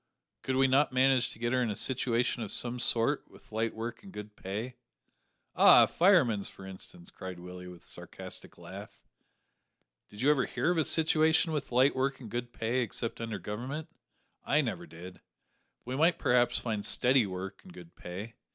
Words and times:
"Could 0.41 0.55
we 0.55 0.67
not 0.67 0.91
manage 0.91 1.29
to 1.29 1.37
get 1.37 1.53
her 1.53 1.61
a 1.61 1.75
situation 1.75 2.41
of 2.41 2.51
some 2.51 2.79
sort 2.79 3.23
with 3.29 3.51
light 3.51 3.75
work 3.75 4.01
and 4.01 4.11
good 4.11 4.35
pay?" 4.35 4.77
"Ah! 5.55 5.83
a 5.83 5.87
fireman's, 5.87 6.49
for 6.49 6.65
instance," 6.65 7.11
cried 7.11 7.37
Willie, 7.39 7.67
with 7.67 7.83
a 7.83 7.85
sarcastic 7.85 8.57
laugh; 8.57 8.99
"did 10.09 10.21
you 10.21 10.31
ever 10.31 10.47
hear 10.47 10.71
of 10.71 10.79
a 10.79 10.85
situation 10.85 11.51
with 11.51 11.71
light 11.71 11.95
work 11.95 12.19
and 12.19 12.31
good 12.31 12.51
pay 12.51 12.79
except 12.81 13.21
under 13.21 13.37
Government? 13.37 13.89
I 14.43 14.61
never 14.61 14.87
did; 14.87 15.17
but 15.77 15.85
we 15.85 15.95
might 15.95 16.17
perhaps 16.17 16.57
find 16.57 16.83
steady 16.83 17.27
work 17.27 17.61
and 17.61 17.71
good 17.71 17.95
pay. 17.95 18.33